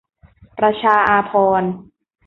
[0.57, 1.73] ประชาอาภรณ์